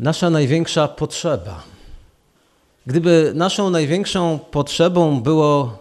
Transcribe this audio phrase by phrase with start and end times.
[0.00, 1.62] Nasza największa potrzeba.
[2.86, 5.78] Gdyby naszą największą potrzebą było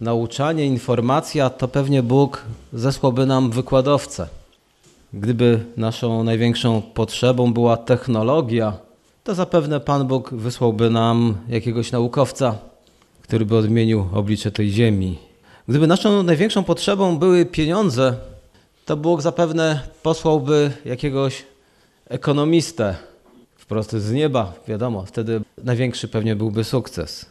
[0.00, 4.28] nauczanie, informacja, to pewnie Bóg zesłałby nam wykładowcę.
[5.12, 8.72] Gdyby naszą największą potrzebą była technologia,
[9.24, 12.58] to zapewne Pan Bóg wysłałby nam jakiegoś naukowca,
[13.22, 15.18] który by odmienił oblicze tej ziemi.
[15.68, 18.16] Gdyby naszą największą potrzebą były pieniądze,
[18.84, 21.44] to Bóg zapewne posłałby jakiegoś
[22.08, 22.96] ekonomistę
[23.66, 27.26] wprost z nieba, wiadomo, wtedy największy pewnie byłby sukces.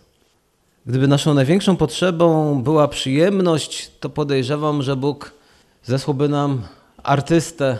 [0.85, 5.33] Gdyby naszą największą potrzebą była przyjemność, to podejrzewam, że Bóg
[5.83, 6.61] zesłałby nam
[7.03, 7.77] artystę,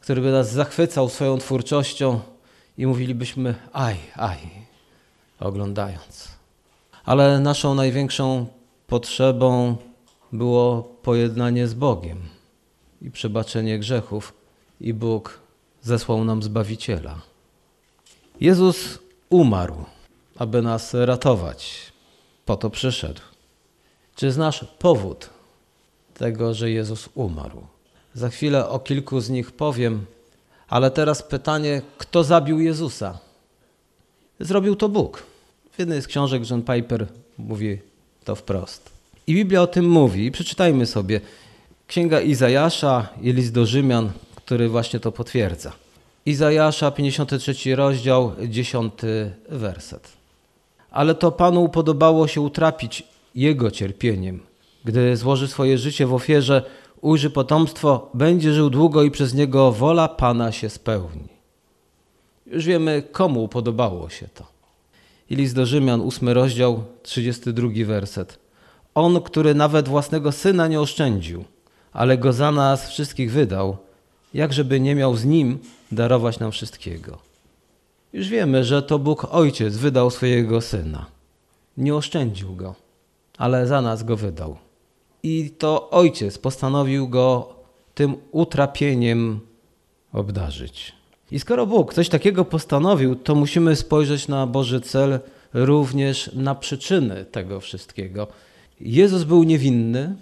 [0.00, 2.20] który by nas zachwycał swoją twórczością
[2.78, 4.38] i mówilibyśmy aj, aj,
[5.40, 6.28] oglądając.
[7.04, 8.46] Ale naszą największą
[8.86, 9.76] potrzebą
[10.32, 12.18] było pojednanie z Bogiem
[13.02, 14.34] i przebaczenie grzechów,
[14.80, 15.40] i Bóg
[15.82, 17.31] zesłał nam Zbawiciela.
[18.42, 18.98] Jezus
[19.30, 19.74] umarł,
[20.36, 21.92] aby nas ratować.
[22.44, 23.20] Po to przyszedł.
[24.16, 25.30] Czy znasz powód
[26.14, 27.62] tego, że Jezus umarł?
[28.14, 30.04] Za chwilę o kilku z nich powiem,
[30.68, 33.18] ale teraz pytanie, kto zabił Jezusa?
[34.40, 35.22] Zrobił to Bóg.
[35.72, 37.06] W jednej z książek John Piper
[37.38, 37.78] mówi
[38.24, 38.90] to wprost.
[39.26, 40.30] I Biblia o tym mówi.
[40.30, 41.20] Przeczytajmy sobie
[41.86, 45.81] Księga Izajasza i list do Rzymian, który właśnie to potwierdza.
[46.26, 48.94] Izajasza, 53 rozdział, 10
[49.48, 50.12] werset.
[50.90, 53.02] Ale to Panu podobało się utrapić
[53.34, 54.40] Jego cierpieniem.
[54.84, 56.62] Gdy złoży swoje życie w ofierze,
[57.00, 61.28] ujrzy potomstwo, będzie żył długo i przez niego wola Pana się spełni.
[62.46, 64.46] Już wiemy, komu podobało się to.
[65.30, 68.38] I list do Rzymian, 8 rozdział, 32 werset.
[68.94, 71.44] On, który nawet własnego syna nie oszczędził,
[71.92, 73.76] ale go za nas wszystkich wydał,
[74.34, 75.58] jakżeby nie miał z nim
[75.92, 77.18] darować nam wszystkiego.
[78.12, 81.06] Już wiemy, że to Bóg Ojciec wydał swojego Syna.
[81.76, 82.74] Nie oszczędził Go,
[83.38, 84.56] ale za nas Go wydał.
[85.22, 87.54] I to Ojciec postanowił Go
[87.94, 89.40] tym utrapieniem
[90.12, 90.92] obdarzyć.
[91.30, 95.20] I skoro Bóg coś takiego postanowił, to musimy spojrzeć na Boży cel,
[95.52, 98.26] również na przyczyny tego wszystkiego.
[98.80, 100.16] Jezus był niewinny,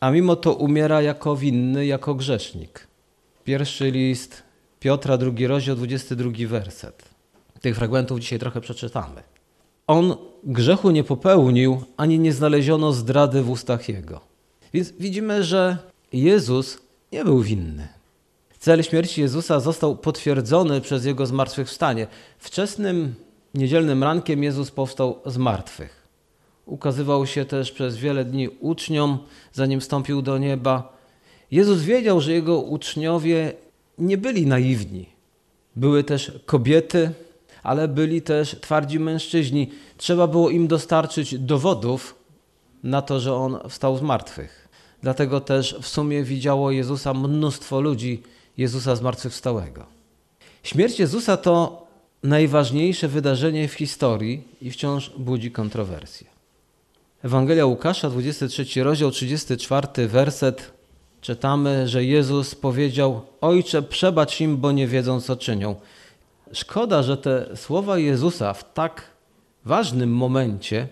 [0.00, 2.89] a mimo to umiera jako winny, jako grzesznik.
[3.44, 4.42] Pierwszy list
[4.80, 7.04] Piotra, drugi rozdział, 22 werset.
[7.60, 9.22] Tych fragmentów dzisiaj trochę przeczytamy.
[9.86, 14.20] On grzechu nie popełnił, ani nie znaleziono zdrady w ustach Jego.
[14.72, 15.78] Więc widzimy, że
[16.12, 16.78] Jezus
[17.12, 17.88] nie był winny.
[18.58, 22.06] Cel śmierci Jezusa został potwierdzony przez Jego zmartwychwstanie.
[22.38, 23.14] Wczesnym
[23.54, 26.06] niedzielnym rankiem Jezus powstał z martwych.
[26.66, 29.18] Ukazywał się też przez wiele dni uczniom,
[29.52, 30.99] zanim wstąpił do nieba.
[31.50, 33.52] Jezus wiedział, że Jego uczniowie
[33.98, 35.06] nie byli naiwni.
[35.76, 37.10] Były też kobiety,
[37.62, 39.70] ale byli też twardzi mężczyźni.
[39.96, 42.14] Trzeba było im dostarczyć dowodów
[42.82, 44.68] na to, że On wstał z martwych.
[45.02, 48.22] Dlatego też w sumie widziało Jezusa mnóstwo ludzi,
[48.58, 49.86] Jezusa zmartwychwstałego.
[50.62, 51.86] Śmierć Jezusa to
[52.22, 56.26] najważniejsze wydarzenie w historii i wciąż budzi kontrowersje.
[57.22, 60.79] Ewangelia Łukasza, 23 rozdział, 34 werset
[61.20, 65.74] czytamy, że Jezus powiedział: Ojcze, przebacz im, bo nie wiedzą, co czynią.
[66.52, 69.02] Szkoda, że te słowa Jezusa w tak
[69.64, 70.88] ważnym momencie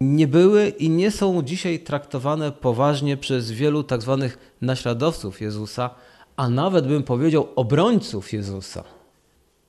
[0.00, 5.90] nie były i nie są dzisiaj traktowane poważnie przez wielu tak zwanych naśladowców Jezusa,
[6.36, 8.84] a nawet bym powiedział obrońców Jezusa.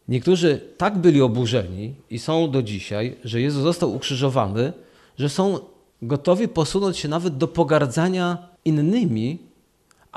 [0.07, 4.73] Niektórzy tak byli oburzeni i są do dzisiaj, że Jezus został ukrzyżowany,
[5.17, 5.59] że są
[6.01, 9.46] gotowi posunąć się nawet do pogardzania innymi,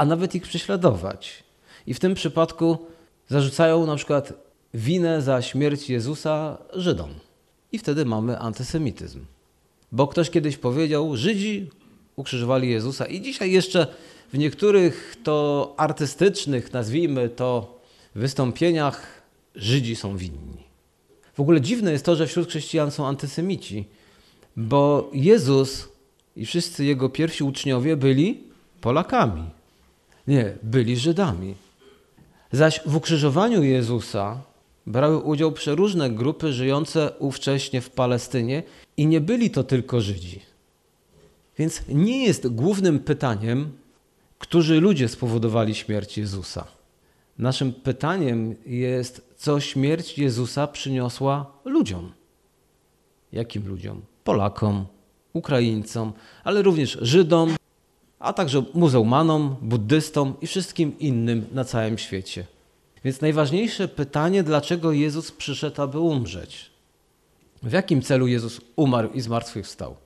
[0.01, 1.45] a nawet ich prześladować.
[1.87, 2.79] I w tym przypadku
[3.29, 4.33] zarzucają na przykład
[4.75, 7.11] winę za śmierć Jezusa Żydom.
[7.73, 9.25] I wtedy mamy antysemityzm.
[9.93, 11.71] Bo ktoś kiedyś powiedział, Żydzi
[12.17, 13.87] ukrzyżowali Jezusa i dzisiaj jeszcze
[14.33, 17.81] w niektórych to artystycznych, nazwijmy to,
[18.15, 19.23] wystąpieniach
[19.55, 20.65] Żydzi są winni.
[21.35, 23.85] W ogóle dziwne jest to, że wśród chrześcijan są antysemici,
[24.57, 25.89] bo Jezus
[26.37, 28.43] i wszyscy jego pierwsi uczniowie byli
[28.81, 29.60] Polakami.
[30.31, 31.55] Nie, byli Żydami.
[32.53, 34.43] Zaś w ukrzyżowaniu Jezusa
[34.87, 38.63] brały udział przeróżne grupy żyjące ówcześnie w Palestynie
[38.97, 40.41] i nie byli to tylko Żydzi.
[41.59, 43.71] Więc nie jest głównym pytaniem,
[44.39, 46.67] którzy ludzie spowodowali śmierć Jezusa.
[47.39, 52.13] Naszym pytaniem jest, co śmierć Jezusa przyniosła ludziom.
[53.33, 54.03] Jakim ludziom?
[54.25, 54.87] Polakom,
[55.33, 56.13] Ukraińcom,
[56.45, 57.55] ale również Żydom,
[58.21, 62.47] a także muzułmanom, buddystom i wszystkim innym na całym świecie.
[63.05, 66.71] Więc najważniejsze pytanie, dlaczego Jezus przyszedł, aby umrzeć?
[67.63, 69.97] W jakim celu Jezus umarł i zmartwychwstał?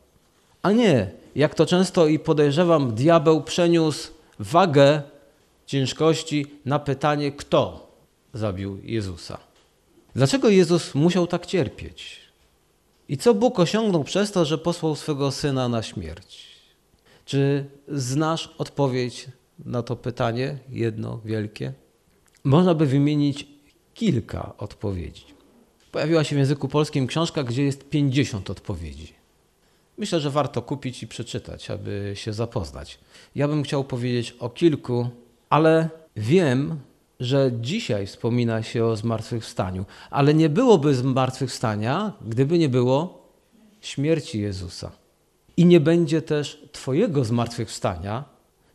[0.63, 5.03] A nie, jak to często i podejrzewam, diabeł przeniósł wagę
[5.67, 7.93] ciężkości na pytanie, kto
[8.35, 9.39] zabił Jezusa.
[10.15, 12.21] Dlaczego Jezus musiał tak cierpieć?
[13.09, 16.54] I co Bóg osiągnął przez to, że posłał swego syna na śmierć?
[17.25, 19.29] Czy znasz odpowiedź
[19.59, 21.73] na to pytanie, jedno wielkie?
[22.45, 23.47] Można by wymienić
[23.95, 25.25] kilka odpowiedzi.
[25.93, 29.13] Pojawiła się w języku polskim książka, gdzie jest 50 odpowiedzi.
[29.99, 32.99] Myślę, że warto kupić i przeczytać, aby się zapoznać.
[33.35, 35.09] Ja bym chciał powiedzieć o kilku,
[35.51, 36.79] ale wiem,
[37.21, 43.29] że dzisiaj wspomina się o zmartwychwstaniu, ale nie byłoby zmartwychwstania, gdyby nie było
[43.81, 45.04] śmierci Jezusa.
[45.57, 48.25] I nie będzie też Twojego zmartwychwstania,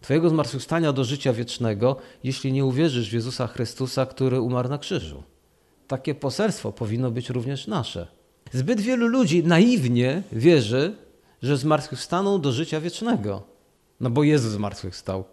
[0.02, 5.24] Twojego zmartwychwstania do życia wiecznego, jeśli nie uwierzysz w Jezusa Chrystusa, który umarł na krzyżu.
[5.88, 8.08] Takie poselstwo powinno być również nasze.
[8.52, 10.96] Zbyt wielu ludzi naiwnie wierzy,
[11.42, 13.44] że zmartwychwstaną do życia wiecznego.
[14.00, 15.24] No bo Jezus zmartwychwstał.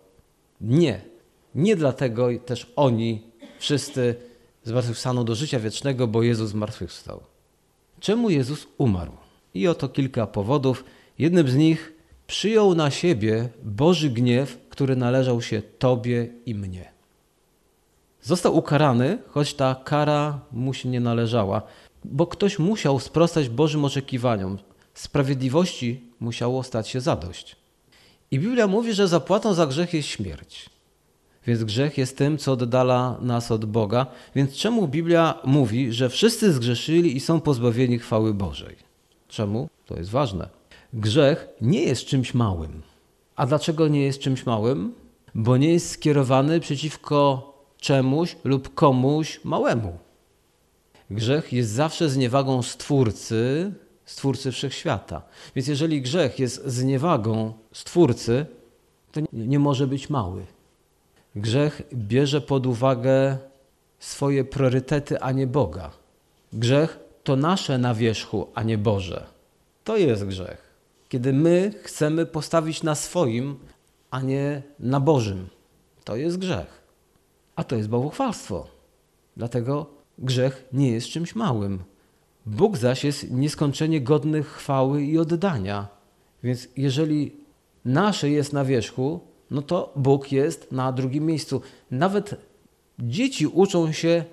[0.61, 1.01] Nie.
[1.55, 3.23] Nie dlatego też oni
[3.59, 4.15] wszyscy
[4.65, 7.21] zmartwychwstaną do życia wiecznego, bo Jezus zmartwychwstał.
[8.01, 9.13] Czemu Jezus umarł?
[9.55, 10.85] I oto kilka powodów.
[11.19, 11.93] Jednym z nich
[12.27, 16.93] przyjął na siebie Boży gniew, który należał się Tobie i mnie.
[18.23, 21.63] Został ukarany, choć ta kara mu się nie należała,
[22.05, 24.59] bo ktoś musiał sprostać Bożym oczekiwaniom.
[24.95, 27.57] Sprawiedliwości musiało stać się zadość.
[28.31, 30.71] I Biblia mówi, że zapłatą za grzech jest śmierć.
[31.47, 34.07] Więc grzech jest tym, co oddala nas od Boga.
[34.35, 38.77] Więc czemu Biblia mówi, że wszyscy zgrzeszyli i są pozbawieni chwały Bożej?
[39.29, 39.69] Czemu?
[39.87, 40.56] To jest ważne.
[40.97, 42.83] Grzech nie jest czymś małym.
[43.37, 44.95] A dlaczego nie jest czymś małym?
[45.35, 49.99] Bo nie jest skierowany przeciwko czemuś lub komuś małemu.
[51.11, 53.73] Grzech jest zawsze zniewagą Stwórcy,
[54.05, 55.23] Stwórcy Wszechświata.
[55.57, 58.47] Więc jeżeli grzech jest zniewagą Stwórcy,
[59.13, 60.47] to nie może być mały.
[61.35, 63.39] Grzech bierze pod uwagę
[63.99, 65.91] swoje priorytety, a nie Boga.
[66.53, 69.27] Grzech to nasze na wierzchu, a nie Boże.
[69.85, 70.66] To jest grzech.
[71.09, 73.57] Kiedy my chcemy postawić na swoim,
[74.11, 75.49] a nie na Bożym.
[76.05, 76.83] To jest grzech.
[77.57, 78.67] A to jest bałwochwalstwo.
[79.37, 79.87] Dlatego
[80.19, 81.85] grzech nie jest czymś małym.
[82.47, 85.89] Bóg zaś jest nieskończenie godny chwały i oddania.
[86.43, 87.37] Więc jeżeli
[87.85, 89.21] nasze jest na wierzchu,
[89.51, 91.61] no to Bóg jest na drugim miejscu.
[91.91, 92.35] Nawet
[92.99, 94.25] dzieci uczą się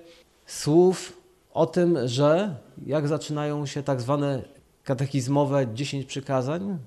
[0.46, 1.20] słów
[1.54, 2.56] o tym, że
[2.86, 4.42] jak zaczynają się tak zwane
[4.84, 6.78] katechizmowe 10 przykazań,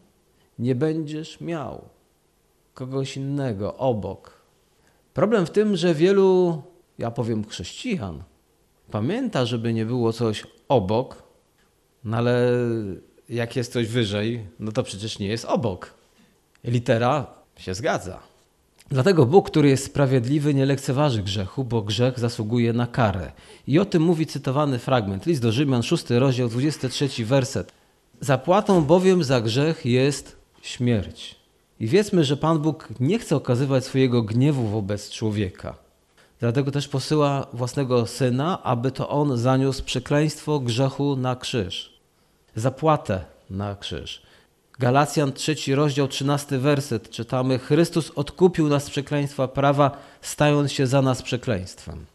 [0.59, 1.81] nie będziesz miał
[2.73, 4.41] kogoś innego obok.
[5.13, 6.61] Problem w tym, że wielu,
[6.97, 8.23] ja powiem, chrześcijan
[8.91, 11.23] pamięta, żeby nie było coś obok,
[12.03, 12.51] no ale
[13.29, 15.93] jak jest coś wyżej, no to przecież nie jest obok.
[16.63, 17.27] Litera
[17.57, 18.19] się zgadza.
[18.89, 23.31] Dlatego Bóg, który jest sprawiedliwy, nie lekceważy grzechu, bo grzech zasługuje na karę.
[23.67, 25.25] I o tym mówi cytowany fragment.
[25.25, 27.76] List do Rzymian, 6 rozdział, 23 werset.
[28.19, 31.35] Zapłatą bowiem za grzech jest śmierć.
[31.79, 35.75] I wiedzmy, że Pan Bóg nie chce okazywać swojego gniewu wobec człowieka.
[36.39, 41.99] Dlatego też posyła własnego syna, aby to on zaniósł przekleństwo grzechu na krzyż.
[42.55, 44.21] Zapłatę na krzyż.
[44.79, 49.91] Galacjan 3 rozdział 13 werset czytamy: Chrystus odkupił nas z przekleństwa prawa,
[50.21, 52.05] stając się za nas przekleństwem.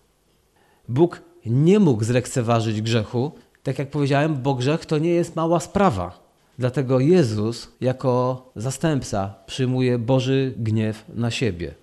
[0.89, 6.23] Bóg nie mógł zlekceważyć grzechu, tak jak powiedziałem, bo grzech to nie jest mała sprawa.
[6.59, 11.75] Dlatego Jezus jako zastępca przyjmuje Boży gniew na siebie.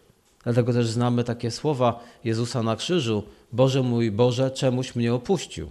[0.44, 5.68] Dlatego też znamy takie słowa Jezusa na krzyżu: Boże mój Boże, czemuś mnie opuścił.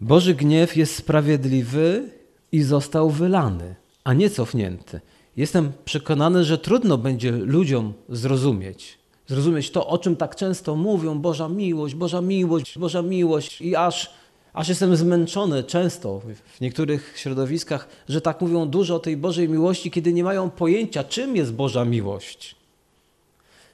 [0.00, 2.10] Boży gniew jest sprawiedliwy
[2.52, 5.00] i został wylany a nie cofnięty.
[5.36, 8.98] Jestem przekonany, że trudno będzie ludziom zrozumieć.
[9.26, 14.10] Zrozumieć to, o czym tak często mówią: Boża miłość, Boża miłość, Boża miłość, i aż,
[14.52, 16.20] aż jestem zmęczony często
[16.56, 21.04] w niektórych środowiskach, że tak mówią dużo o tej Bożej miłości, kiedy nie mają pojęcia,
[21.04, 22.56] czym jest Boża miłość.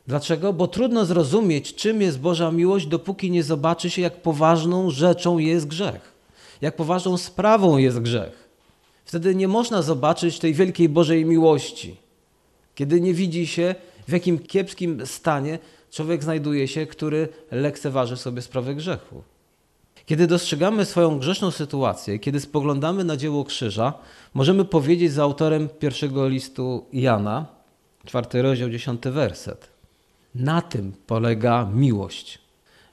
[0.07, 0.53] Dlaczego?
[0.53, 5.67] Bo trudno zrozumieć, czym jest Boża miłość, dopóki nie zobaczy się, jak poważną rzeczą jest
[5.67, 6.13] grzech,
[6.61, 8.49] jak poważną sprawą jest grzech.
[9.05, 11.97] Wtedy nie można zobaczyć tej wielkiej Bożej miłości.
[12.75, 13.75] Kiedy nie widzi się,
[14.09, 15.59] w jakim kiepskim stanie
[15.91, 19.23] człowiek znajduje się, który lekceważy sobie sprawę grzechu.
[20.07, 23.93] Kiedy dostrzegamy swoją grzeszną sytuację, kiedy spoglądamy na dzieło krzyża,
[24.35, 27.47] możemy powiedzieć z autorem pierwszego listu Jana,
[28.05, 29.69] czwarty rozdział, dziesiąty werset.
[30.35, 32.39] Na tym polega miłość,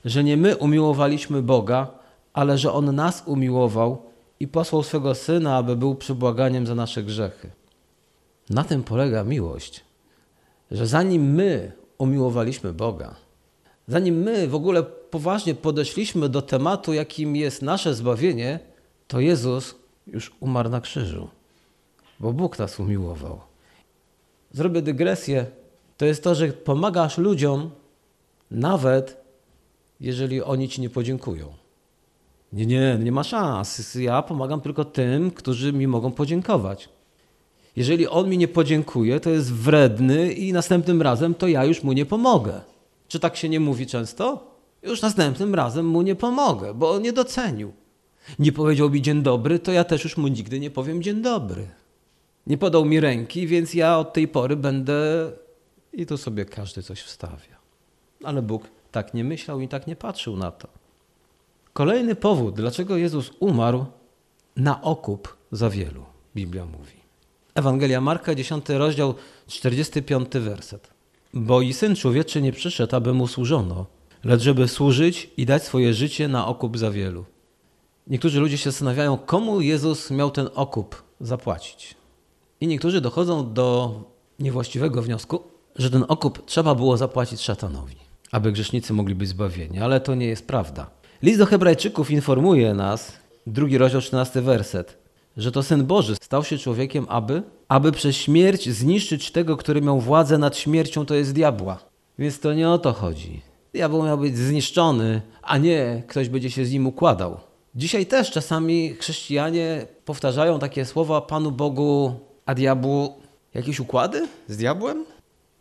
[0.06, 1.88] że nie my umiłowaliśmy Boga,
[2.34, 4.02] ale że On nas umiłował
[4.40, 7.50] i posłał swego Syna, aby był przybłaganiem za nasze grzechy.
[8.50, 9.84] Na tym polega miłość,
[10.72, 13.16] że zanim my umiłowaliśmy Boga,
[13.88, 18.60] zanim my w ogóle poważnie podeszliśmy do tematu, jakim jest nasze zbawienie,
[19.08, 19.76] to Jezus
[20.08, 21.28] już umarł na krzyżu,
[22.20, 23.40] bo Bóg nas umiłował.
[24.52, 25.46] Zrobię dygresję.
[25.98, 27.70] To jest to, że pomagasz ludziom,
[28.52, 29.18] nawet
[30.00, 31.54] jeżeli oni ci nie podziękują.
[32.54, 33.96] Nie, nie, nie ma szans.
[33.96, 36.90] Ja pomagam tylko tym, którzy mi mogą podziękować.
[37.76, 41.94] Jeżeli on mi nie podziękuje, to jest wredny i następnym razem to ja już mu
[41.94, 42.62] nie pomogę.
[43.08, 44.53] Czy tak się nie mówi często?
[44.84, 47.74] Już następnym razem mu nie pomogę, bo on nie docenił.
[48.40, 51.68] Nie powiedział mi dzień dobry, to ja też już mu nigdy nie powiem dzień dobry.
[52.48, 55.32] Nie podał mi ręki, więc ja od tej pory będę.
[55.94, 57.58] I tu sobie każdy coś wstawia.
[58.24, 60.68] Ale Bóg tak nie myślał i tak nie patrzył na to.
[61.74, 63.86] Kolejny powód, dlaczego Jezus umarł
[64.56, 67.04] na okup za wielu, Biblia mówi.
[67.56, 69.14] Ewangelia Marka, 10 rozdział,
[69.48, 70.90] 45 werset.
[71.34, 73.86] Bo i Syn Człowieczy nie przyszedł, aby mu służono,
[74.24, 77.26] lecz żeby służyć i dać swoje życie na okup za wielu.
[78.08, 81.96] Niektórzy ludzie się zastanawiają, komu Jezus miał ten okup zapłacić.
[82.62, 83.94] I niektórzy dochodzą do
[84.40, 85.44] niewłaściwego wniosku,
[85.76, 87.96] że ten okup trzeba było zapłacić szatanowi,
[88.32, 90.90] aby grzesznicy mogli być zbawieni, ale to nie jest prawda.
[91.22, 93.12] List do Hebrajczyków informuje nas,
[93.48, 94.98] drugi rozdział, 14 werset,
[95.38, 100.00] że to Syn Boży stał się człowiekiem, aby, aby przez śmierć zniszczyć tego, który miał
[100.00, 101.80] władzę nad śmiercią, to jest diabła.
[102.20, 103.53] Więc to nie o to chodzi.
[103.74, 107.38] Diabeł miał być zniszczony, a nie ktoś będzie się z nim układał.
[107.76, 112.14] Dzisiaj też czasami chrześcijanie powtarzają takie słowa Panu Bogu,
[112.46, 113.14] a diabłu
[113.54, 115.06] jakieś układy z diabłem?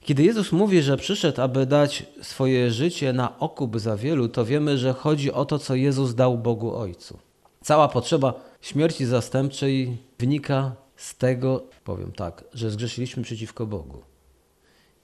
[0.01, 4.79] Kiedy Jezus mówi, że przyszedł, aby dać swoje życie na okup za wielu, to wiemy,
[4.79, 7.19] że chodzi o to, co Jezus dał Bogu Ojcu.
[7.63, 14.12] Cała potrzeba śmierci zastępczej wynika z tego, powiem tak, że zgrzeszyliśmy przeciwko Bogu.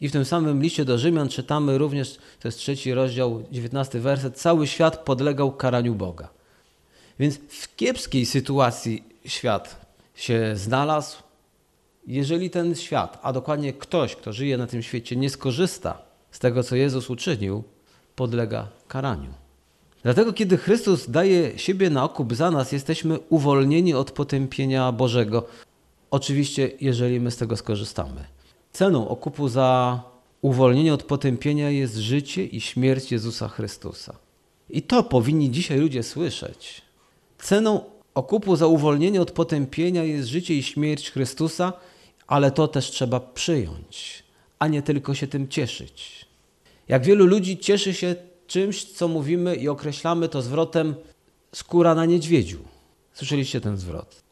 [0.00, 4.37] I w tym samym liście do Rzymian czytamy również, to jest trzeci rozdział, dziewiętnasty werset,
[4.37, 6.28] cały świat podlegał karaniu Boga.
[7.19, 11.23] Więc w kiepskiej sytuacji świat się znalazł,
[12.07, 15.99] jeżeli ten świat, a dokładnie ktoś, kto żyje na tym świecie, nie skorzysta
[16.31, 17.64] z tego, co Jezus uczynił,
[18.17, 19.31] podlega karaniu.
[20.02, 25.47] Dlatego, kiedy Chrystus daje siebie na okup za nas, jesteśmy uwolnieni od potępienia Bożego.
[26.11, 28.38] Oczywiście, jeżeli my z tego skorzystamy.
[28.73, 30.03] Ceną okupu za
[30.43, 34.15] uwolnienie od potępienia jest życie i śmierć Jezusa Chrystusa.
[34.71, 36.83] I to powinni dzisiaj ludzie słyszeć.
[37.39, 37.85] Ceną
[38.15, 41.73] okupu za uwolnienie od potępienia jest życie i śmierć Chrystusa
[42.29, 44.23] ale to też trzeba przyjąć,
[44.59, 46.27] a nie tylko się tym cieszyć.
[46.89, 50.95] Jak wielu ludzi cieszy się czymś, co mówimy i określamy to zwrotem
[51.53, 52.59] skóra na niedźwiedziu.
[53.13, 54.23] Słyszeliście ten zwrot?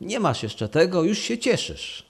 [0.00, 2.05] Nie masz jeszcze tego, już się cieszysz.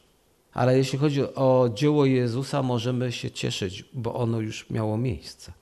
[0.57, 5.53] Ale jeśli chodzi o dzieło Jezusa, możemy się cieszyć, bo ono już miało miejsce.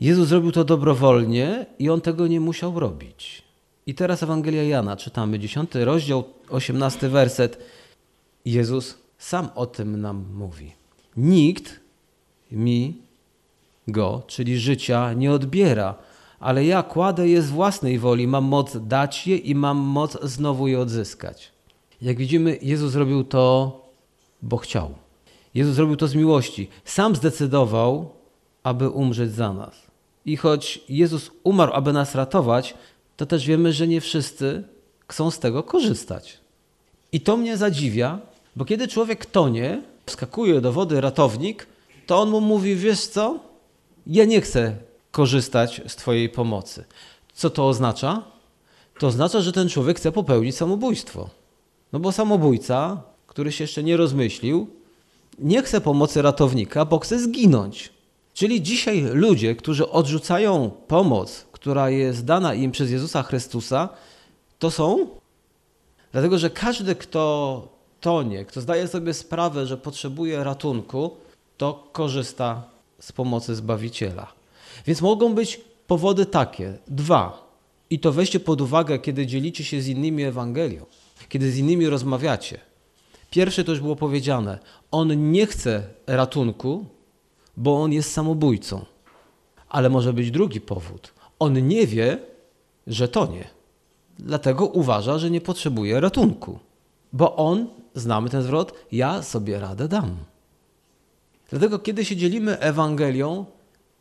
[0.00, 3.42] Jezus zrobił to dobrowolnie i on tego nie musiał robić.
[3.86, 7.58] I teraz Ewangelia Jana czytamy, 10 rozdział, 18 werset.
[8.44, 10.72] Jezus sam o tym nam mówi.
[11.16, 11.80] Nikt
[12.52, 13.02] mi
[13.88, 15.94] go, czyli życia, nie odbiera,
[16.40, 20.68] ale ja kładę je z własnej woli, mam moc dać je i mam moc znowu
[20.68, 21.52] je odzyskać.
[22.02, 23.83] Jak widzimy, Jezus zrobił to,
[24.44, 24.94] bo chciał.
[25.54, 26.68] Jezus zrobił to z miłości.
[26.84, 28.10] Sam zdecydował,
[28.62, 29.74] aby umrzeć za nas.
[30.24, 32.74] I choć Jezus umarł, aby nas ratować,
[33.16, 34.64] to też wiemy, że nie wszyscy
[35.08, 36.38] chcą z tego korzystać.
[37.12, 38.18] I to mnie zadziwia,
[38.56, 41.66] bo kiedy człowiek tonie, wskakuje do wody ratownik,
[42.06, 43.38] to on mu mówi, wiesz co,
[44.06, 44.76] ja nie chcę
[45.10, 46.84] korzystać z twojej pomocy.
[47.34, 48.22] Co to oznacza?
[48.98, 51.30] To oznacza, że ten człowiek chce popełnić samobójstwo.
[51.92, 53.02] No bo samobójca,
[53.34, 54.66] który się jeszcze nie rozmyślił,
[55.38, 57.92] nie chce pomocy ratownika, bo chce zginąć.
[58.34, 63.88] Czyli dzisiaj ludzie, którzy odrzucają pomoc, która jest dana im przez Jezusa Chrystusa,
[64.58, 65.06] to są.
[66.12, 67.22] Dlatego, że każdy, kto
[68.00, 71.10] tonie, kto zdaje sobie sprawę, że potrzebuje ratunku,
[71.56, 72.62] to korzysta
[73.00, 74.32] z pomocy Zbawiciela.
[74.86, 76.78] Więc mogą być powody takie.
[76.88, 77.48] Dwa.
[77.90, 80.86] I to weźcie pod uwagę, kiedy dzielicie się z innymi Ewangelią,
[81.28, 82.73] kiedy z innymi rozmawiacie.
[83.34, 84.58] Pierwsze to już było powiedziane.
[84.90, 86.86] On nie chce ratunku,
[87.56, 88.84] bo on jest samobójcą.
[89.68, 91.14] Ale może być drugi powód.
[91.38, 92.18] On nie wie,
[92.86, 93.44] że to nie.
[94.18, 96.58] Dlatego uważa, że nie potrzebuje ratunku.
[97.12, 100.16] Bo on znamy ten zwrot, ja sobie radę dam.
[101.50, 103.44] Dlatego, kiedy się dzielimy Ewangelią,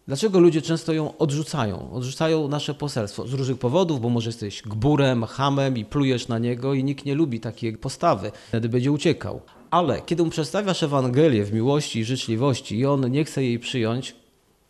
[0.08, 1.92] Dlaczego ludzie często ją odrzucają?
[1.92, 6.74] Odrzucają nasze poselstwo z różnych powodów, bo może jesteś gburem, hamem i plujesz na niego
[6.74, 9.42] i nikt nie lubi takiej postawy, wtedy będzie uciekał.
[9.72, 14.16] Ale kiedy mu przedstawiasz Ewangelię w miłości i życzliwości i on nie chce jej przyjąć,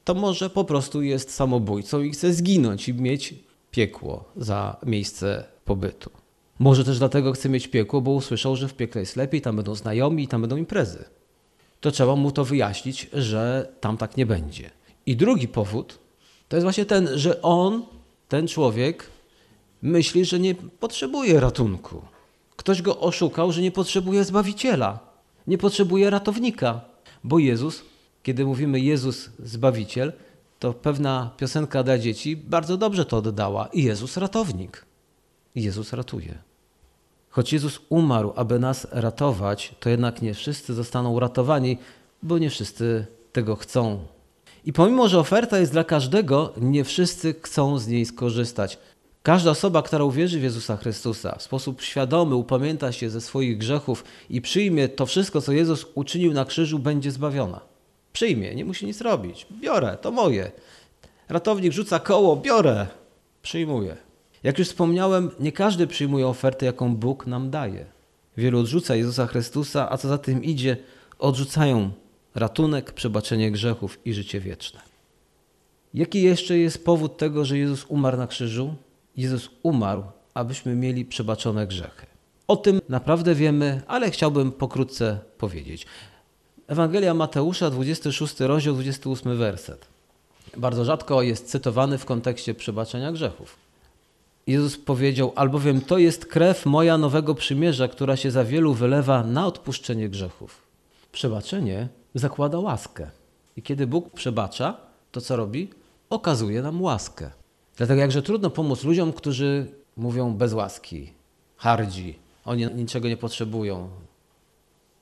[0.03, 3.35] to może po prostu jest samobójcą i chce zginąć i mieć
[3.71, 6.09] piekło za miejsce pobytu.
[6.59, 9.75] Może też dlatego chce mieć piekło, bo usłyszał, że w piekle jest lepiej, tam będą
[9.75, 11.05] znajomi i tam będą imprezy.
[11.81, 14.69] To trzeba mu to wyjaśnić, że tam tak nie będzie.
[15.05, 15.99] I drugi powód
[16.49, 17.85] to jest właśnie ten, że on,
[18.29, 19.09] ten człowiek,
[19.81, 22.01] myśli, że nie potrzebuje ratunku.
[22.55, 24.99] Ktoś go oszukał, że nie potrzebuje zbawiciela,
[25.47, 26.81] nie potrzebuje ratownika,
[27.23, 27.81] bo Jezus,
[28.23, 30.13] kiedy mówimy Jezus Zbawiciel,
[30.59, 33.69] to pewna piosenka dla dzieci bardzo dobrze to oddała.
[33.73, 34.85] Jezus ratownik.
[35.55, 36.37] Jezus ratuje.
[37.29, 41.77] Choć Jezus umarł, aby nas ratować, to jednak nie wszyscy zostaną uratowani,
[42.23, 44.05] bo nie wszyscy tego chcą.
[44.65, 48.77] I pomimo, że oferta jest dla każdego, nie wszyscy chcą z niej skorzystać.
[49.23, 54.03] Każda osoba, która uwierzy w Jezusa Chrystusa, w sposób świadomy upamięta się ze swoich grzechów
[54.29, 57.59] i przyjmie to wszystko, co Jezus uczynił na krzyżu, będzie zbawiona.
[58.13, 59.47] Przyjmie, nie musi nic robić.
[59.61, 60.51] Biorę, to moje.
[61.29, 62.87] Ratownik rzuca koło, biorę,
[63.41, 63.97] przyjmuję.
[64.43, 67.85] Jak już wspomniałem, nie każdy przyjmuje ofertę, jaką Bóg nam daje.
[68.37, 70.77] Wielu odrzuca Jezusa Chrystusa, a co za tym idzie,
[71.19, 71.91] odrzucają
[72.35, 74.79] ratunek, przebaczenie grzechów i życie wieczne.
[75.93, 78.75] Jaki jeszcze jest powód tego, że Jezus umarł na krzyżu?
[79.17, 82.05] Jezus umarł, abyśmy mieli przebaczone grzechy.
[82.47, 85.85] O tym naprawdę wiemy, ale chciałbym pokrótce powiedzieć.
[86.67, 89.87] Ewangelia Mateusza, 26 rozdział, 28 werset.
[90.57, 93.57] Bardzo rzadko jest cytowany w kontekście przebaczenia grzechów.
[94.47, 99.47] Jezus powiedział, albowiem to jest krew moja nowego przymierza, która się za wielu wylewa na
[99.47, 100.61] odpuszczenie grzechów.
[101.11, 103.09] Przebaczenie zakłada łaskę.
[103.57, 104.77] I kiedy Bóg przebacza,
[105.11, 105.69] to co robi?
[106.09, 107.31] Okazuje nam łaskę.
[107.77, 109.67] Dlatego jakże trudno pomóc ludziom, którzy
[109.97, 111.13] mówią bez łaski,
[111.57, 113.89] hardzi, oni niczego nie potrzebują.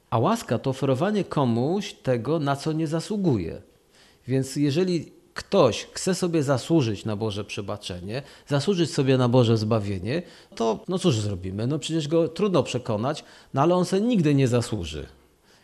[0.09, 3.61] A łaska to oferowanie komuś tego, na co nie zasługuje.
[4.27, 10.21] Więc jeżeli ktoś chce sobie zasłużyć na Boże przebaczenie, zasłużyć sobie na Boże zbawienie,
[10.55, 11.67] to no cóż zrobimy?
[11.67, 15.07] No przecież go trudno przekonać, no ale on sobie nigdy nie zasłuży.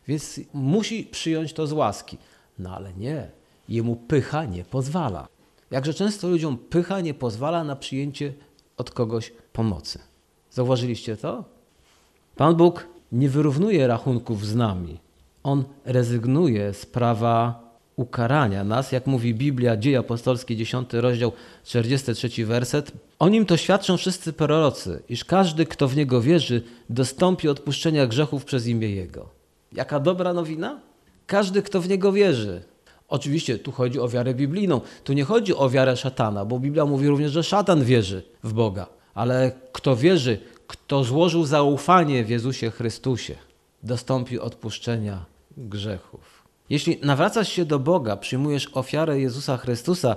[0.08, 2.18] Więc musi przyjąć to z łaski.
[2.60, 3.32] No ale nie,
[3.70, 5.28] jemu pycha nie pozwala.
[5.72, 8.34] Jakże często ludziom pycha nie pozwala na przyjęcie
[8.78, 10.00] od kogoś pomocy.
[10.52, 11.44] Zauważyliście to?
[12.36, 15.00] Pan Bóg nie wyrównuje rachunków z nami.
[15.44, 21.32] On rezygnuje z prawa ukarania nas, jak mówi Biblia, Dzieje Apostolskie, 10 rozdział,
[21.64, 22.92] 43 werset.
[23.20, 28.46] O nim to świadczą wszyscy prorocy, iż każdy, kto w Niego wierzy, dostąpi odpuszczenia grzechów
[28.46, 29.37] przez imię Jego.
[29.72, 30.80] Jaka dobra nowina?
[31.28, 32.64] Każdy, kto w Niego wierzy.
[33.08, 34.82] Oczywiście tu chodzi o wiarę biblijną.
[35.04, 38.88] Tu nie chodzi o wiarę szatana, bo Biblia mówi również, że szatan wierzy w Boga.
[39.14, 43.36] Ale kto wierzy, kto złożył zaufanie w Jezusie Chrystusie,
[43.84, 45.26] dostąpi odpuszczenia
[45.58, 46.44] grzechów.
[46.70, 50.16] Jeśli nawracasz się do Boga, przyjmujesz ofiarę Jezusa Chrystusa,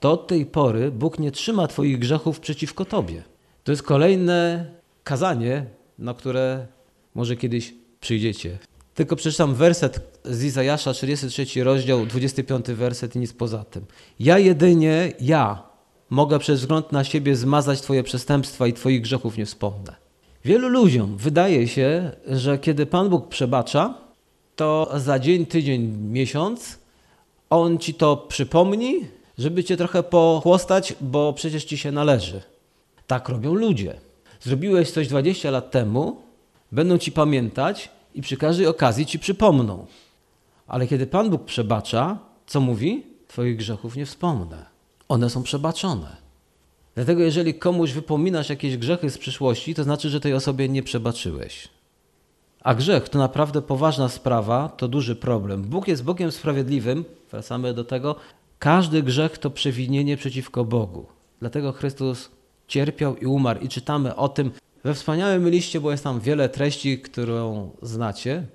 [0.00, 3.22] to od tej pory Bóg nie trzyma Twoich grzechów przeciwko Tobie.
[3.64, 4.70] To jest kolejne
[5.04, 5.66] kazanie,
[5.98, 6.66] na które
[7.14, 8.58] może kiedyś przyjdziecie.
[8.96, 13.84] Tylko przeczytam werset z Izajasza, 33 rozdział, 25 werset i nic poza tym.
[14.20, 15.62] Ja jedynie, ja
[16.10, 19.94] mogę przez wzgląd na siebie zmazać Twoje przestępstwa i Twoich grzechów nie wspomnę.
[20.44, 23.94] Wielu ludziom wydaje się, że kiedy Pan Bóg przebacza,
[24.56, 26.78] to za dzień, tydzień, miesiąc
[27.50, 28.94] On Ci to przypomni,
[29.38, 32.42] żeby Cię trochę pochłostać, bo przecież Ci się należy.
[33.06, 33.94] Tak robią ludzie.
[34.40, 36.22] Zrobiłeś coś 20 lat temu,
[36.72, 39.86] będą Ci pamiętać i przy każdej okazji Ci przypomną.
[40.66, 43.06] Ale kiedy Pan Bóg przebacza, co mówi?
[43.28, 44.66] Twoich grzechów nie wspomnę.
[45.08, 46.16] One są przebaczone.
[46.94, 51.68] Dlatego jeżeli komuś wypominasz jakieś grzechy z przyszłości, to znaczy, że tej osobie nie przebaczyłeś.
[52.60, 55.62] A grzech to naprawdę poważna sprawa, to duży problem.
[55.62, 58.16] Bóg jest Bogiem sprawiedliwym, wracamy do tego.
[58.58, 61.06] Każdy grzech to przewinienie przeciwko Bogu.
[61.40, 62.30] Dlatego Chrystus
[62.68, 63.60] cierpiał i umarł.
[63.60, 64.50] I czytamy o tym
[64.86, 68.46] we wspaniałym liście, bo jest tam wiele treści, którą znacie.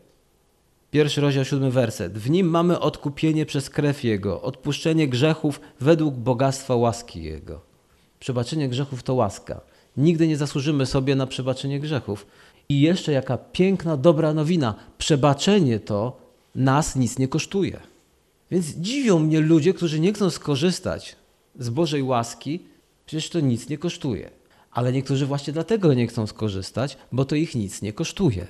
[0.92, 2.18] Pierwszy rozdział, siódmy werset.
[2.18, 7.62] W nim mamy odkupienie przez krew Jego, odpuszczenie grzechów według bogactwa łaski Jego.
[8.20, 9.62] Przebaczenie grzechów to łaska.
[9.98, 12.28] Nigdy nie zasłużymy sobie na przebaczenie grzechów.
[12.70, 14.76] I jeszcze jaka piękna, dobra nowina.
[14.98, 16.18] Przebaczenie to
[16.56, 17.80] nas nic nie kosztuje.
[18.52, 21.16] Więc dziwią mnie ludzie, którzy nie chcą skorzystać
[21.60, 22.60] z Bożej łaski,
[23.06, 24.41] przecież to nic nie kosztuje.
[24.72, 28.48] Ale niektórzy właśnie dlatego nie chcą skorzystać, bo to ich nic nie kosztuje.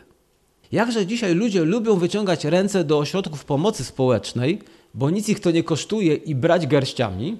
[0.71, 4.61] Jakże dzisiaj ludzie lubią wyciągać ręce do ośrodków pomocy społecznej,
[4.93, 7.37] bo nic ich to nie kosztuje i brać garściami,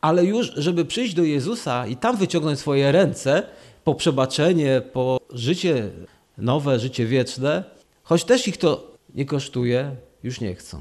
[0.00, 3.42] ale już, żeby przyjść do Jezusa i tam wyciągnąć swoje ręce
[3.84, 5.90] po przebaczenie, po życie
[6.38, 7.64] nowe, życie wieczne,
[8.02, 10.80] choć też ich to nie kosztuje, już nie chcą.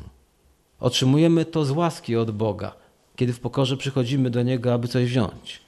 [0.79, 2.75] Otrzymujemy to z łaski od Boga,
[3.15, 5.61] kiedy w pokorze przychodzimy do Niego, aby coś wziąć.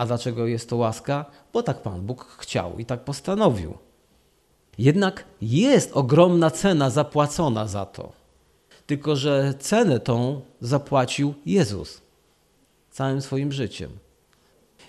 [0.00, 1.24] A dlaczego jest to łaska?
[1.52, 3.74] Bo tak Pan Bóg chciał i tak postanowił.
[4.78, 8.12] Jednak jest ogromna cena zapłacona za to.
[8.86, 12.00] Tylko, że cenę tą zapłacił Jezus
[12.90, 13.90] całym swoim życiem.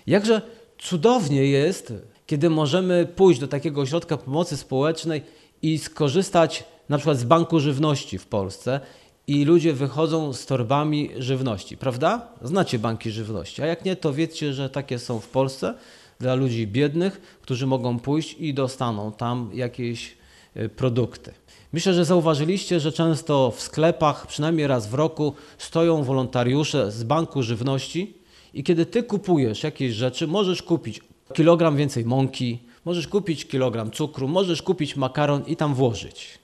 [0.06, 0.42] Jakże
[0.78, 1.92] cudownie jest,
[2.26, 5.22] kiedy możemy pójść do takiego ośrodka pomocy społecznej
[5.62, 8.80] i skorzystać na przykład z banku żywności w Polsce
[9.26, 12.28] i ludzie wychodzą z torbami żywności, prawda?
[12.42, 15.74] Znacie banki żywności, a jak nie, to wiedzcie, że takie są w Polsce
[16.20, 20.16] dla ludzi biednych, którzy mogą pójść i dostaną tam jakieś
[20.56, 21.32] y, produkty.
[21.72, 27.42] Myślę, że zauważyliście, że często w sklepach, przynajmniej raz w roku, stoją wolontariusze z banku
[27.42, 28.14] żywności
[28.54, 31.00] i kiedy ty kupujesz jakieś rzeczy, możesz kupić
[31.34, 36.41] kilogram więcej mąki, możesz kupić kilogram cukru, możesz kupić makaron i tam włożyć.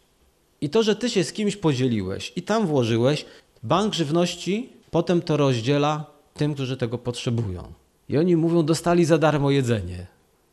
[0.61, 3.25] I to, że ty się z kimś podzieliłeś i tam włożyłeś,
[3.63, 7.73] bank żywności potem to rozdziela tym, którzy tego potrzebują.
[8.09, 10.07] I oni mówią, dostali za darmo jedzenie.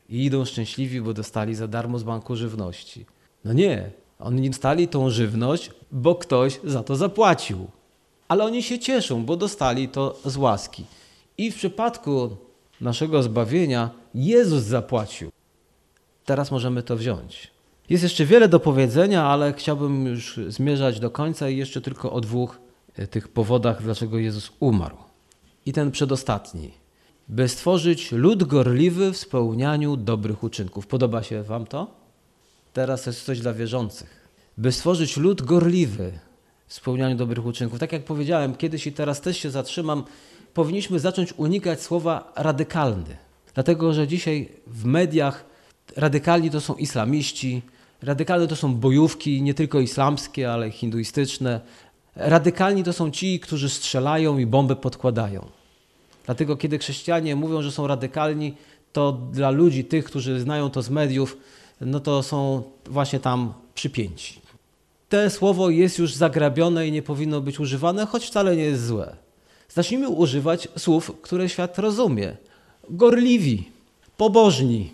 [0.09, 3.05] I idą szczęśliwi, bo dostali za darmo z banku żywności.
[3.45, 7.67] No nie, oni dostali tą żywność, bo ktoś za to zapłacił.
[8.27, 10.85] Ale oni się cieszą, bo dostali to z łaski.
[11.37, 12.37] I w przypadku
[12.81, 15.31] naszego zbawienia Jezus zapłacił.
[16.25, 17.54] Teraz możemy to wziąć.
[17.89, 22.21] Jest jeszcze wiele do powiedzenia, ale chciałbym już zmierzać do końca i jeszcze tylko o
[22.21, 22.59] dwóch
[22.95, 24.97] e, tych powodach, dlaczego Jezus umarł.
[25.65, 26.71] I ten przedostatni.
[27.27, 30.87] By stworzyć lud gorliwy w spełnianiu dobrych uczynków.
[30.87, 31.87] Podoba się Wam to?
[32.73, 34.27] Teraz jest coś dla wierzących.
[34.57, 36.11] By stworzyć lud gorliwy
[36.67, 37.79] w spełnianiu dobrych uczynków.
[37.79, 40.03] Tak jak powiedziałem kiedyś i teraz też się zatrzymam,
[40.53, 43.17] powinniśmy zacząć unikać słowa radykalny.
[43.53, 45.45] Dlatego, że dzisiaj w mediach
[45.95, 47.61] radykalni to są islamiści,
[48.01, 51.61] radykalne to są bojówki nie tylko islamskie, ale hinduistyczne.
[52.15, 55.45] Radykalni to są ci, którzy strzelają i bomby podkładają.
[56.25, 58.53] Dlatego, kiedy chrześcijanie mówią, że są radykalni,
[58.93, 61.37] to dla ludzi, tych, którzy znają to z mediów,
[61.81, 64.41] no to są właśnie tam przypięci.
[65.09, 69.15] To słowo jest już zagrabione i nie powinno być używane, choć wcale nie jest złe.
[69.69, 72.37] Zacznijmy używać słów, które świat rozumie.
[72.89, 73.69] Gorliwi,
[74.17, 74.91] pobożni,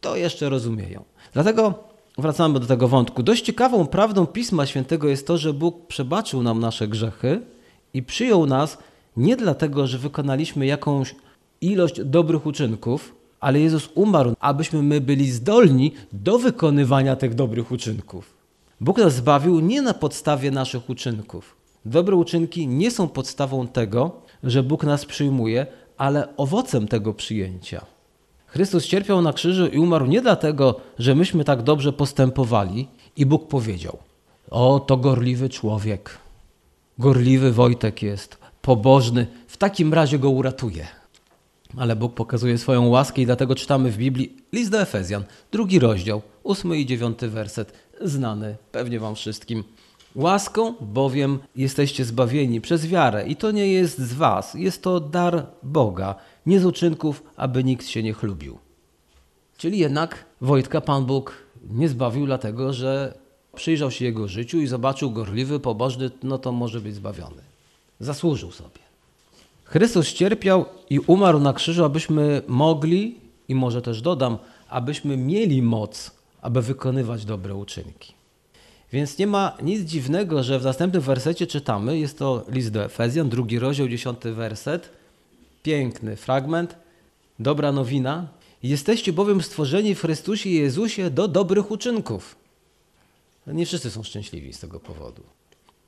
[0.00, 1.04] to jeszcze rozumieją.
[1.32, 1.85] Dlatego
[2.18, 3.22] wracamy do tego wątku.
[3.22, 7.40] Dość ciekawą prawdą Pisma Świętego jest to, że Bóg przebaczył nam nasze grzechy
[7.94, 8.78] i przyjął nas
[9.16, 11.14] nie dlatego, że wykonaliśmy jakąś
[11.60, 18.34] ilość dobrych uczynków, ale Jezus umarł, abyśmy my byli zdolni do wykonywania tych dobrych uczynków.
[18.80, 21.56] Bóg nas zbawił nie na podstawie naszych uczynków.
[21.84, 24.10] Dobre uczynki nie są podstawą tego,
[24.42, 27.95] że Bóg nas przyjmuje, ale owocem tego przyjęcia.
[28.46, 33.48] Chrystus cierpiał na krzyżu i umarł nie dlatego, że myśmy tak dobrze postępowali i Bóg
[33.48, 33.98] powiedział:
[34.50, 36.18] O, to gorliwy człowiek.
[36.98, 40.86] Gorliwy Wojtek jest, pobożny, w takim razie go uratuje.
[41.76, 46.22] Ale Bóg pokazuje swoją łaskę i dlatego czytamy w Biblii list do Efezjan, drugi rozdział,
[46.42, 49.64] ósmy i dziewiąty werset, znany pewnie wam wszystkim.
[50.14, 55.46] Łaską bowiem jesteście zbawieni przez wiarę i to nie jest z was, jest to dar
[55.62, 56.14] Boga,
[56.46, 58.58] nie z uczynków, aby nikt się nie chlubił.
[59.56, 61.32] Czyli jednak Wojtka Pan Bóg
[61.70, 63.18] nie zbawił dlatego, że
[63.54, 67.42] przyjrzał się jego życiu i zobaczył gorliwy, pobożny, no to może być zbawiony.
[68.00, 68.86] Zasłużył sobie.
[69.64, 76.10] Chrystus cierpiał i umarł na krzyżu, abyśmy mogli, i może też dodam, abyśmy mieli moc,
[76.42, 78.12] aby wykonywać dobre uczynki.
[78.92, 83.28] Więc nie ma nic dziwnego, że w następnym wersecie czytamy, jest to list do Efezjan,
[83.28, 84.90] drugi rozdział, dziesiąty werset,
[85.66, 86.76] piękny fragment,
[87.38, 88.28] dobra nowina.
[88.62, 92.36] Jesteście bowiem stworzeni w Chrystusie Jezusie do dobrych uczynków.
[93.46, 95.22] Nie wszyscy są szczęśliwi z tego powodu.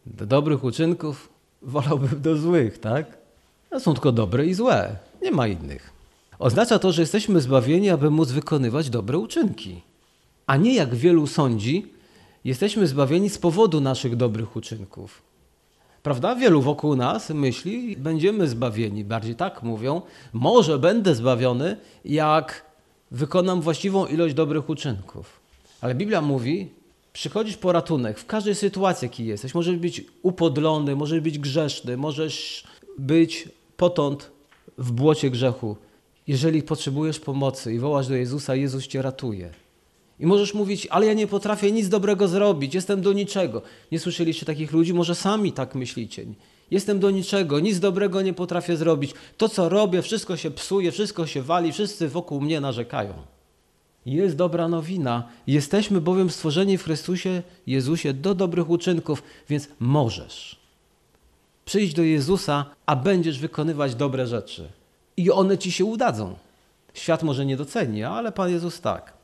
[0.06, 1.28] Do dobrych uczynków
[1.62, 3.18] wolałbym do złych, tak?
[3.70, 5.92] No są tylko dobre i złe, nie ma innych.
[6.38, 9.80] Oznacza to, że jesteśmy zbawieni, aby móc wykonywać dobre uczynki.
[10.46, 11.86] A nie jak wielu sądzi,
[12.44, 15.27] jesteśmy zbawieni z powodu naszych dobrych uczynków.
[16.08, 16.34] Prawda?
[16.34, 19.04] Wielu wokół nas myśli, będziemy zbawieni.
[19.04, 22.64] Bardziej tak mówią, może będę zbawiony, jak
[23.10, 25.40] wykonam właściwą ilość dobrych uczynków.
[25.80, 26.68] Ale Biblia mówi,
[27.12, 29.54] przychodzisz po ratunek w każdej sytuacji, jakiej jesteś.
[29.54, 32.64] Możesz być upodlony, możesz być grzeszny, możesz
[32.98, 34.30] być potąd
[34.78, 35.76] w błocie grzechu.
[36.26, 39.50] Jeżeli potrzebujesz pomocy i wołasz do Jezusa, Jezus cię ratuje.
[40.20, 43.62] I możesz mówić, ale ja nie potrafię nic dobrego zrobić, jestem do niczego.
[43.92, 44.94] Nie słyszeliście takich ludzi?
[44.94, 46.26] Może sami tak myślicie.
[46.70, 49.14] Jestem do niczego, nic dobrego nie potrafię zrobić.
[49.36, 53.14] To, co robię, wszystko się psuje, wszystko się wali, wszyscy wokół mnie narzekają.
[54.06, 55.28] Jest dobra nowina.
[55.46, 60.58] Jesteśmy bowiem stworzeni w Chrystusie Jezusie do dobrych uczynków, więc możesz.
[61.64, 64.68] Przyjdź do Jezusa, a będziesz wykonywać dobre rzeczy.
[65.16, 66.34] I one ci się udadzą.
[66.94, 69.17] Świat może nie doceni, ale Pan Jezus tak.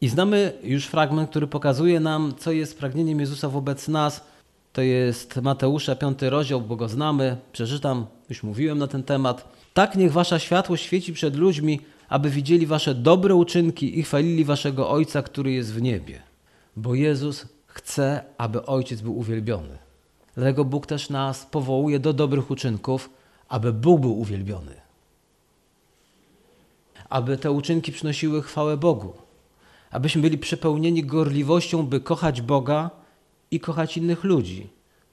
[0.00, 4.24] I znamy już fragment, który pokazuje nam, co jest pragnieniem Jezusa wobec nas.
[4.72, 7.36] To jest Mateusza, piąty rozdział, bo go znamy.
[7.52, 9.48] Przeczytam, już mówiłem na ten temat.
[9.74, 14.90] Tak niech wasza światłość świeci przed ludźmi, aby widzieli wasze dobre uczynki i chwalili waszego
[14.90, 16.22] Ojca, który jest w niebie.
[16.76, 19.78] Bo Jezus chce, aby Ojciec był uwielbiony.
[20.34, 23.10] Dlatego Bóg też nas powołuje do dobrych uczynków,
[23.48, 24.74] aby Bóg był uwielbiony.
[27.08, 29.12] Aby te uczynki przynosiły chwałę Bogu.
[29.90, 32.90] Abyśmy byli przepełnieni gorliwością, by kochać Boga
[33.50, 34.68] i kochać innych ludzi.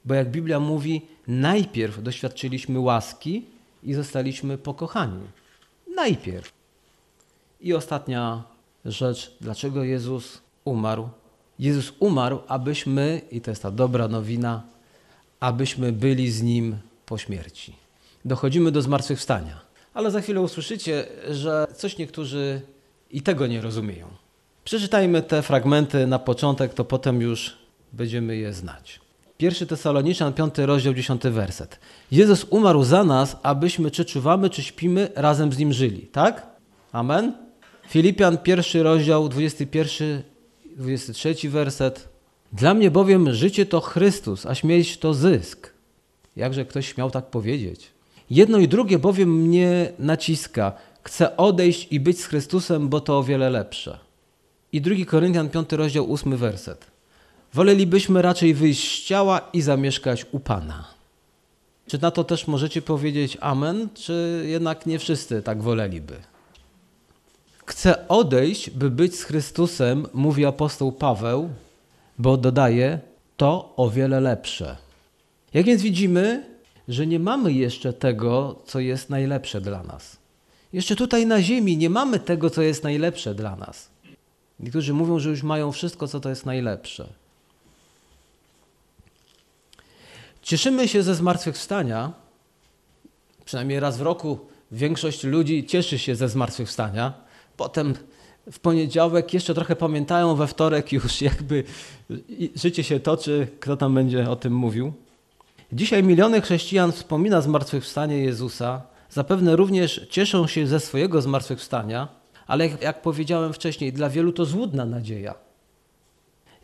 [0.05, 3.45] Bo jak Biblia mówi, najpierw doświadczyliśmy łaski
[3.83, 5.23] i zostaliśmy pokochani.
[5.95, 6.53] Najpierw.
[7.61, 8.43] I ostatnia
[8.85, 11.09] rzecz, dlaczego Jezus umarł?
[11.59, 14.63] Jezus umarł, abyśmy, i to jest ta dobra nowina,
[15.39, 17.73] abyśmy byli z Nim po śmierci.
[18.25, 19.59] Dochodzimy do zmartwychwstania.
[19.93, 22.61] Ale za chwilę usłyszycie, że coś niektórzy
[23.11, 24.07] i tego nie rozumieją.
[24.67, 27.57] Przeczytajmy te fragmenty na początek, to potem już
[27.93, 28.99] będziemy je znać.
[29.37, 31.79] Pierwszy Tesaloniczan, 5 rozdział, 10 werset.
[32.11, 36.01] Jezus umarł za nas, abyśmy czy czuwamy, czy śpimy, razem z Nim żyli.
[36.01, 36.47] Tak?
[36.91, 37.33] Amen?
[37.89, 40.21] Filipian, pierwszy rozdział, 21,
[40.77, 42.09] 23 werset.
[42.53, 45.73] Dla mnie bowiem życie to Chrystus, a śmierć to zysk.
[46.35, 47.91] Jakże ktoś śmiał tak powiedzieć?
[48.29, 50.71] Jedno i drugie bowiem mnie naciska.
[51.03, 54.06] Chcę odejść i być z Chrystusem, bo to o wiele lepsze.
[54.71, 56.85] I drugi Koryntian, 5 rozdział, 8 werset.
[57.53, 60.87] Wolelibyśmy raczej wyjść z ciała i zamieszkać u Pana.
[61.87, 66.15] Czy na to też możecie powiedzieć amen, czy jednak nie wszyscy tak woleliby?
[67.65, 71.49] Chcę odejść, by być z Chrystusem, mówi apostoł Paweł,
[72.19, 72.99] bo dodaje,
[73.37, 74.77] to o wiele lepsze.
[75.53, 76.45] Jak więc widzimy,
[76.87, 80.17] że nie mamy jeszcze tego, co jest najlepsze dla nas.
[80.73, 83.89] Jeszcze tutaj na ziemi nie mamy tego, co jest najlepsze dla nas.
[84.59, 87.07] Niektórzy mówią, że już mają wszystko, co to jest najlepsze.
[90.41, 92.11] Cieszymy się ze zmartwychwstania.
[93.45, 94.39] Przynajmniej raz w roku
[94.71, 97.13] większość ludzi cieszy się ze zmartwychwstania.
[97.57, 97.93] Potem
[98.51, 101.63] w poniedziałek jeszcze trochę pamiętają, we wtorek już jakby
[102.55, 104.93] życie się toczy, kto tam będzie o tym mówił.
[105.71, 108.81] Dzisiaj miliony chrześcijan wspomina zmartwychwstanie Jezusa.
[109.09, 112.07] Zapewne również cieszą się ze swojego zmartwychwstania,
[112.47, 115.35] ale jak powiedziałem wcześniej, dla wielu to złudna nadzieja.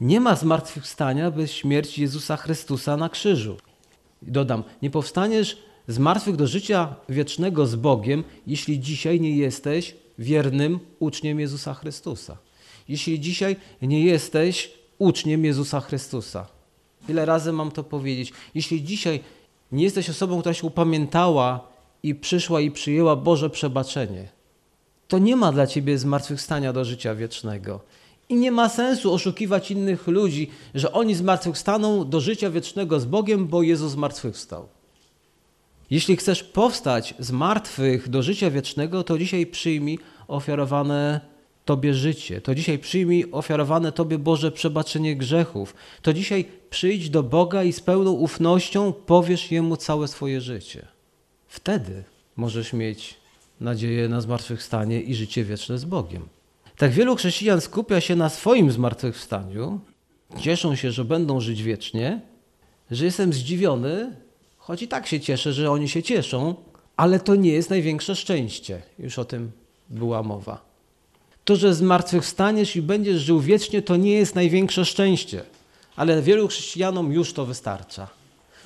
[0.01, 3.57] Nie ma zmartwychwstania bez śmierci Jezusa Chrystusa na krzyżu.
[4.21, 10.79] Dodam, nie powstaniesz z martwych do życia wiecznego z Bogiem, jeśli dzisiaj nie jesteś wiernym
[10.99, 12.37] uczniem Jezusa Chrystusa.
[12.87, 16.47] Jeśli dzisiaj nie jesteś uczniem Jezusa Chrystusa.
[17.09, 18.33] Ile razy mam to powiedzieć?
[18.55, 19.19] Jeśli dzisiaj
[19.71, 21.67] nie jesteś osobą, która się upamiętała
[22.03, 24.29] i przyszła i przyjęła Boże przebaczenie,
[25.07, 27.79] to nie ma dla ciebie zmartwychwstania do życia wiecznego.
[28.29, 33.47] I nie ma sensu oszukiwać innych ludzi, że oni zmartwychwstaną do życia wiecznego z Bogiem,
[33.47, 34.67] bo Jezus zmartwychwstał.
[35.89, 41.33] Jeśli chcesz powstać z martwych do życia wiecznego, to dzisiaj przyjmij ofiarowane
[41.65, 42.41] Tobie życie.
[42.41, 45.75] To dzisiaj przyjmij ofiarowane Tobie Boże przebaczenie grzechów.
[46.01, 50.87] To dzisiaj przyjdź do Boga i z pełną ufnością powiesz Jemu całe swoje życie.
[51.47, 52.03] Wtedy
[52.35, 53.22] możesz mieć
[53.63, 56.27] nadzieję na zmartwychwstanie i życie wieczne z Bogiem.
[56.77, 59.79] Tak wielu chrześcijan skupia się na swoim zmartwychwstaniu,
[60.39, 62.21] cieszą się, że będą żyć wiecznie,
[62.91, 64.15] że jestem zdziwiony,
[64.57, 66.55] choć i tak się cieszę, że oni się cieszą,
[66.97, 68.81] ale to nie jest największe szczęście.
[68.99, 69.51] Już o tym
[69.89, 70.65] była mowa.
[71.45, 75.43] To, że zmartwychwstaniesz i będziesz żył wiecznie, to nie jest największe szczęście,
[75.95, 78.07] ale wielu chrześcijanom już to wystarcza.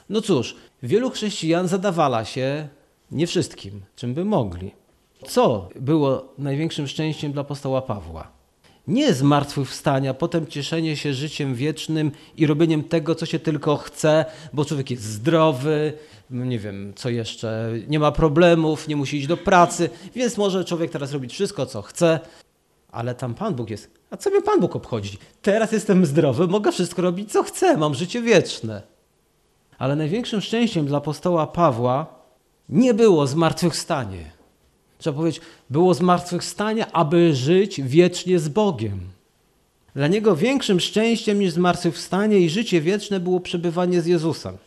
[0.10, 2.68] No cóż, wielu chrześcijan zadawala się,
[3.12, 4.72] nie wszystkim, czym by mogli.
[5.26, 8.28] Co było największym szczęściem dla apostoła Pawła?
[8.88, 14.66] Nie zmartwychwstania, potem cieszenie się życiem wiecznym i robieniem tego, co się tylko chce, bo
[14.66, 15.94] człowiek jest zdrowy,
[16.30, 20.92] nie wiem, co jeszcze, nie ma problemów, nie musi iść do pracy, więc może człowiek
[20.92, 22.20] teraz robić wszystko, co chce,
[22.92, 23.92] ale tam Pan Bóg jest.
[24.10, 25.18] A co mnie Pan Bóg obchodzi?
[25.42, 28.82] Teraz jestem zdrowy, mogę wszystko robić, co chcę, mam życie wieczne.
[29.78, 32.06] Ale największym szczęściem dla apostoła Pawła
[32.70, 34.37] nie było zmartwychwstanie.
[34.98, 39.00] Trzeba powiedzieć, było zmartwychwstanie, aby żyć wiecznie z Bogiem.
[39.96, 44.58] Dla niego większym szczęściem niż zmartwychwstanie i życie wieczne było przebywanie z Jezusem.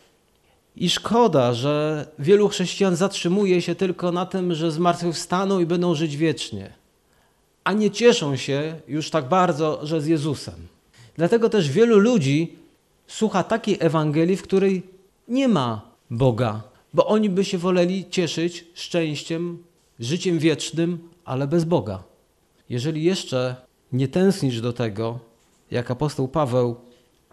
[0.75, 6.17] I szkoda, że wielu chrześcijan zatrzymuje się tylko na tym, że zmartwychwstaną i będą żyć
[6.17, 6.73] wiecznie,
[7.63, 10.55] a nie cieszą się już tak bardzo, że z Jezusem.
[11.15, 12.55] Dlatego też wielu ludzi
[13.07, 14.83] słucha takiej Ewangelii, w której
[15.27, 16.61] nie ma Boga,
[16.93, 19.63] bo oni by się woleli cieszyć szczęściem,
[20.01, 22.03] życiem wiecznym, ale bez Boga.
[22.69, 23.55] Jeżeli jeszcze
[23.91, 25.19] nie tęsknisz do tego,
[25.71, 26.75] jak apostoł Paweł,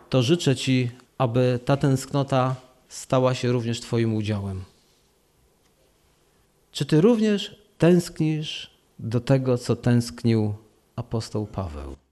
[0.09, 2.57] to życzę Ci, aby ta tęsknota
[2.88, 4.64] stała się również Twoim udziałem.
[6.72, 10.54] Czy Ty również tęsknisz do tego, co tęsknił
[10.96, 12.08] apostoł Paweł?